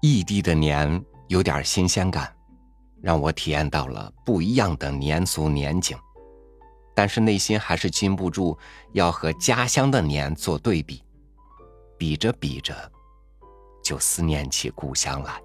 [0.00, 2.32] 异地的年有点新鲜感，
[3.02, 5.98] 让我体验到了不一样的年俗年景，
[6.94, 8.56] 但是内心还是禁不住
[8.92, 11.02] 要和家乡的年做对比，
[11.96, 12.74] 比着比着，
[13.82, 15.42] 就思念起故乡来。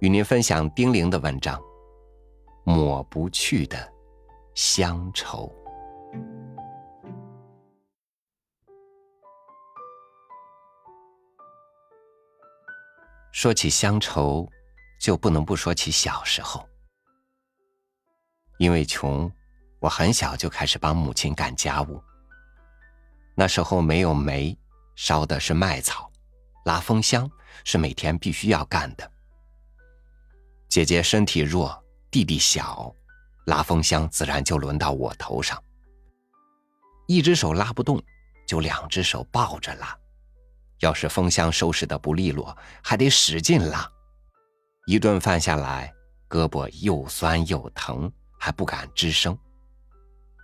[0.00, 1.58] 与您分享丁玲的文章
[2.64, 3.92] 《抹不去的
[4.54, 5.50] 乡愁》。
[13.40, 14.50] 说起乡愁，
[14.98, 16.68] 就不能不说起小时候。
[18.58, 19.30] 因为穷，
[19.78, 22.02] 我很小就开始帮母亲干家务。
[23.36, 24.58] 那时候没有煤，
[24.96, 26.10] 烧的是麦草，
[26.64, 27.30] 拉风箱
[27.62, 29.08] 是每天必须要干的。
[30.68, 31.80] 姐姐身体弱，
[32.10, 32.92] 弟弟小，
[33.46, 35.62] 拉风箱自然就轮到我头上。
[37.06, 38.02] 一只手拉不动，
[38.48, 39.96] 就两只手抱着拉。
[40.80, 43.90] 要是风箱收拾的不利落，还得使劲拉。
[44.86, 45.92] 一顿饭下来，
[46.28, 49.36] 胳膊又酸又疼，还不敢吱声。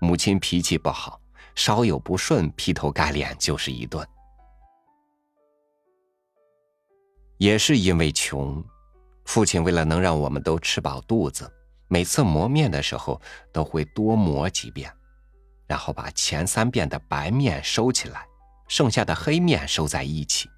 [0.00, 1.20] 母亲脾气不好，
[1.54, 4.06] 稍有不顺，劈头盖脸就是一顿。
[7.36, 8.64] 也是因为穷，
[9.24, 11.50] 父亲为了能让我们都吃饱肚子，
[11.88, 13.20] 每次磨面的时候
[13.52, 14.90] 都会多磨几遍，
[15.66, 18.26] 然后把前三遍的白面收起来。
[18.70, 20.48] 剩下的黑面收在一起。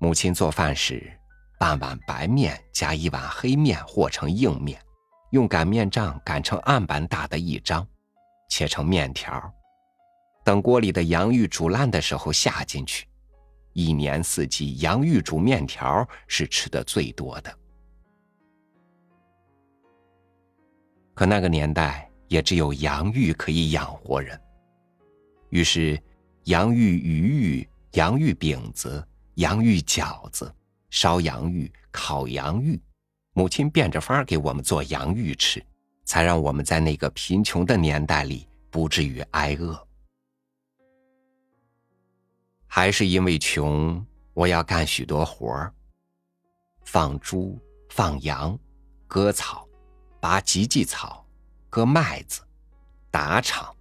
[0.00, 1.16] 母亲做饭时，
[1.60, 4.82] 半碗白面加一碗黑面和成硬面，
[5.30, 7.86] 用擀面杖擀成案板大的一张，
[8.50, 9.40] 切成面条。
[10.44, 13.06] 等锅里的洋芋煮烂的时候下进去。
[13.72, 17.58] 一年四季，洋芋煮面条是吃的最多的。
[21.14, 24.38] 可那个年代也只有洋芋可以养活人，
[25.50, 25.96] 于是。
[26.44, 29.02] 洋芋鱼芋、洋芋饼子、
[29.36, 30.54] 洋芋饺子、
[30.90, 32.78] 烧洋芋、烤洋芋，
[33.32, 35.64] 母亲变着法儿给我们做洋芋吃，
[36.04, 39.88] 才让我们在那个贫穷的年代里不至于挨饿。
[42.66, 44.04] 还是因为穷，
[44.34, 45.72] 我要干许多活儿：
[46.84, 47.58] 放猪、
[47.88, 48.58] 放羊、
[49.06, 49.66] 割草、
[50.20, 51.26] 拔芨芨草、
[51.70, 52.42] 割麦子、
[53.10, 53.73] 打场。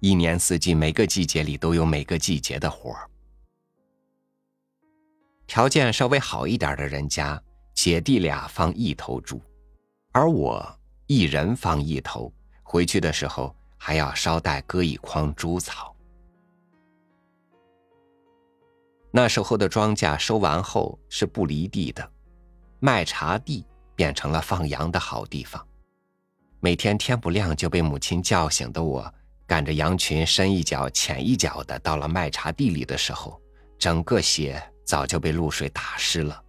[0.00, 3.08] 一年四季，每个季节里都有每个季节的活儿。
[5.46, 7.40] 条件稍微好一点的人家，
[7.74, 9.42] 姐弟俩放一头猪，
[10.12, 10.66] 而我
[11.06, 12.32] 一人放一头。
[12.62, 15.94] 回去的时候还要捎带割一筐猪草。
[19.10, 22.10] 那时候的庄稼收完后是不犁地的，
[22.78, 25.66] 麦茬地变成了放羊的好地方。
[26.60, 29.12] 每天天不亮就被母亲叫醒的我。
[29.50, 33.42] 赶着羊群深一脚浅一脚的到了麦茬地里的时候，
[33.80, 36.40] 整个鞋早就被露水打湿了。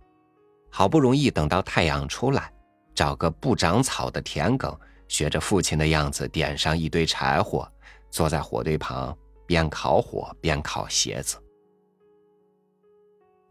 [0.69, 2.53] 好不容易等到太阳出来，
[2.93, 7.67] 找个不长草的田埂，学着父亲的样子点上一堆柴火，
[8.11, 9.17] 坐在火堆旁
[9.47, 11.41] 边烤火边烤鞋子。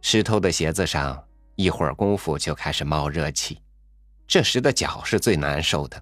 [0.01, 1.21] 湿透的鞋子上
[1.57, 3.61] 一会儿功夫就开始冒热气，
[4.29, 6.01] 这时的脚是最难受的，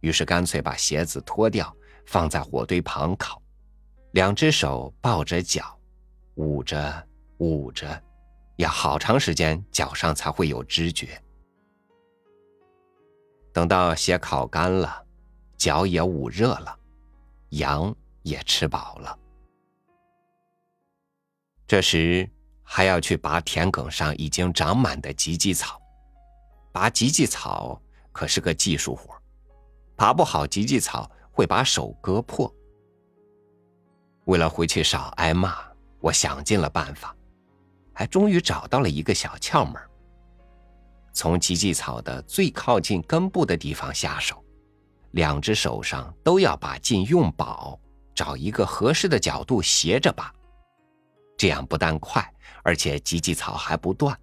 [0.00, 1.72] 于是干脆把鞋子脱掉。
[2.06, 3.42] 放在火堆旁烤，
[4.12, 5.76] 两只手抱着脚，
[6.36, 7.06] 捂着
[7.38, 8.02] 捂着，
[8.56, 11.20] 要好长时间脚上才会有知觉。
[13.52, 15.04] 等到鞋烤干了，
[15.56, 16.78] 脚也捂热了，
[17.50, 19.18] 羊也吃饱了。
[21.66, 22.30] 这时
[22.62, 25.80] 还要去拔田埂上已经长满的芨芨草，
[26.70, 27.80] 拔芨芨草
[28.12, 29.14] 可是个技术活，
[29.96, 31.10] 拔不好芨芨草。
[31.36, 32.50] 会把手割破。
[34.24, 35.54] 为了回去少挨骂，
[36.00, 37.14] 我想尽了办法，
[37.92, 39.74] 还终于找到了一个小窍门。
[41.12, 44.42] 从芨芨草的最靠近根部的地方下手，
[45.10, 47.78] 两只手上都要把劲用饱，
[48.14, 50.32] 找一个合适的角度斜着拔，
[51.36, 52.26] 这样不但快，
[52.64, 54.18] 而且芨芨草还不断。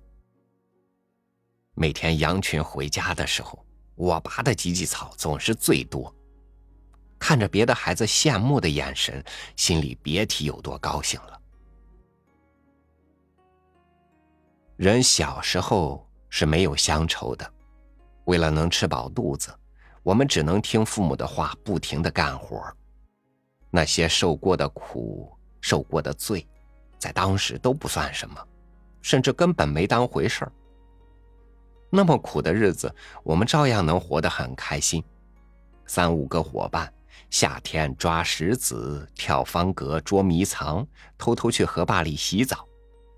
[1.76, 3.64] 每天羊群回家的时候，
[3.94, 6.12] 我拔的芨芨草总是最多。
[7.26, 9.24] 看着别的孩子羡慕的眼神，
[9.56, 11.40] 心里别提有多高兴了。
[14.76, 17.50] 人小时候是没有乡愁的，
[18.26, 19.58] 为了能吃饱肚子，
[20.04, 22.62] 我们只能听父母的话，不停的干活。
[23.72, 25.32] 那些受过的苦、
[25.62, 26.46] 受过的罪，
[27.00, 28.48] 在当时都不算什么，
[29.02, 30.52] 甚至根本没当回事儿。
[31.90, 32.94] 那么苦的日子，
[33.24, 35.02] 我们照样能活得很开心。
[35.86, 36.94] 三五个伙伴。
[37.30, 40.86] 夏天抓石子、跳方格、捉迷藏，
[41.18, 42.68] 偷偷去河坝里洗澡，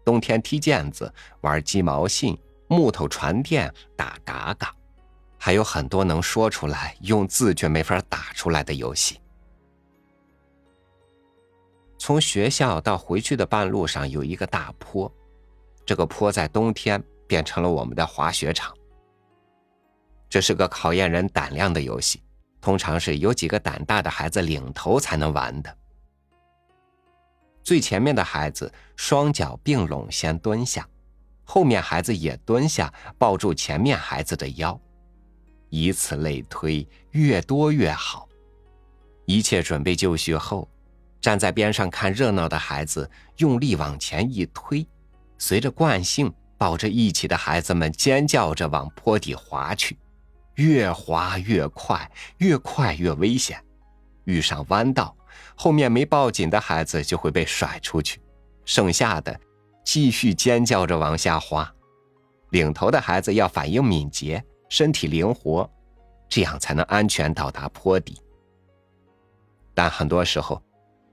[0.04, 2.38] 冬天踢毽子、玩鸡毛信、
[2.68, 4.74] 木头传电、打嘎嘎，
[5.38, 9.20] 还有很多能说出来、用字却没法打出来的游戏。
[11.98, 15.12] 从学校到回去的半路上有一个大坡，
[15.86, 18.76] 这个坡在冬天变成了我们的滑雪场。
[20.30, 22.22] 这是个考验人胆量的游戏，
[22.66, 25.78] 通常是有几个胆大的孩子领头才能玩的。
[27.62, 30.90] 最前面的孩子双脚并拢先蹲下，
[31.44, 34.80] 后面孩子也蹲下，抱住前面孩子的腰，
[35.70, 38.28] 以此类推，越多越好。
[39.28, 40.68] 一切准备就绪后。
[41.22, 43.08] 站在边上看热闹的孩子
[43.38, 44.88] 用力往前一推，
[45.38, 49.96] 随着惯性，抱着一起的孩子们尖叫着往坡底滑去，
[50.56, 53.62] 越滑越快，越快越危险。
[54.26, 55.16] 遇上弯道，
[55.56, 58.20] 后面没抱紧的孩子就会被甩出去，
[58.66, 59.40] 剩下的
[59.84, 61.72] 继续尖叫着往下滑。
[62.50, 65.70] 领头的孩子要反应敏捷，身体灵活，
[66.30, 68.20] 这样才能安全到达坡底。
[69.74, 70.62] 但很多时候，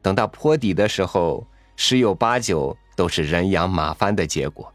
[0.00, 1.46] 等到坡底的时候，
[1.76, 4.72] 十有八九都是人仰马翻的结果。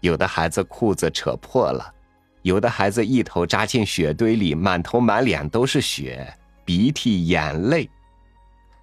[0.00, 1.92] 有的孩子裤子扯破了，
[2.42, 6.32] 有的孩子一头扎进雪堆里，满头满脸都是雪，
[6.64, 7.88] 鼻涕眼泪，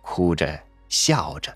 [0.02, 1.56] 哭着笑着，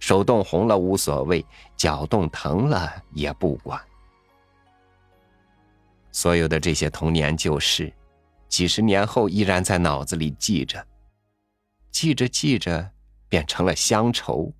[0.00, 1.44] 手冻红了无所谓，
[1.76, 3.80] 脚冻疼了也不管。
[6.10, 7.92] 所有的这些童年旧事，
[8.48, 10.86] 几十年后依然在脑子里记着，
[11.90, 12.90] 记着记着。
[13.32, 14.52] 变成了乡愁，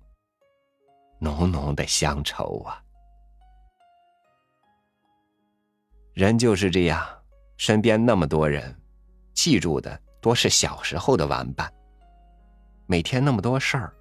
[1.19, 2.82] 浓浓的乡愁啊！
[6.13, 7.03] 人就是这样，
[7.57, 8.79] 身边那么多人，
[9.33, 11.71] 记住的多是小时候的玩伴。
[12.85, 13.93] 每天那么多事儿，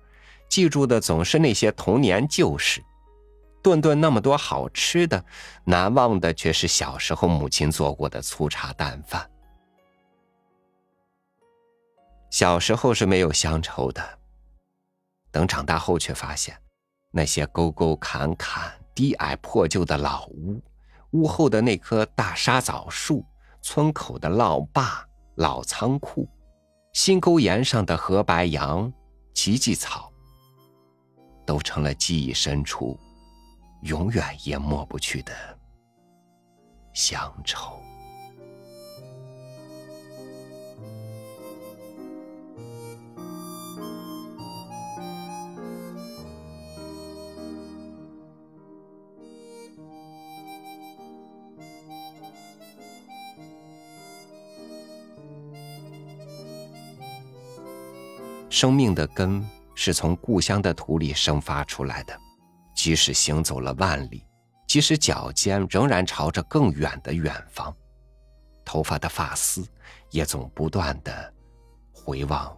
[0.47, 2.83] 记住的总是那些童年旧事。
[3.63, 5.25] 顿顿那么多好吃的，
[5.65, 9.31] 难忘的却是小时候母亲做过的粗茶淡饭。
[12.29, 14.03] 小时候是没有乡愁的。
[15.31, 16.55] 等长大后，却发现，
[17.11, 20.61] 那些沟沟坎坎、低矮破旧的老屋，
[21.13, 23.25] 屋后的那棵大沙枣树，
[23.61, 25.07] 村口的老坝、
[25.37, 26.29] 老仓库，
[26.93, 28.93] 新沟沿上的河白杨、
[29.35, 30.11] 芨芨草，
[31.47, 32.99] 都成了记忆深处
[33.83, 35.33] 永远也抹不去的
[36.95, 37.79] 乡愁。
[58.53, 59.43] 生命的根
[59.75, 62.15] 是从故乡的土里生发出来的，
[62.77, 64.27] 即使行走了万里，
[64.69, 67.75] 即使脚尖仍然朝着更远的远方，
[68.63, 69.67] 头发的发丝
[70.11, 71.33] 也总不断的
[71.95, 72.55] 回望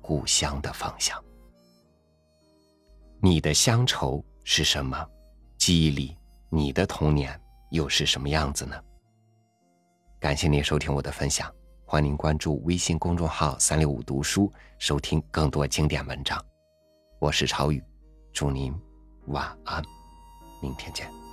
[0.00, 1.22] 故乡的方向。
[3.20, 5.06] 你的乡愁是什么？
[5.58, 6.16] 记忆里
[6.48, 7.38] 你的童年
[7.72, 8.74] 又是什么样子呢？
[10.18, 11.54] 感谢您收听我的分享。
[11.88, 16.44] 欢迎关注微信公众号“三六五读书”，收听更多经典文章。
[17.20, 17.80] 我是朝雨，
[18.32, 18.74] 祝您
[19.28, 19.80] 晚安，
[20.60, 21.25] 明天见。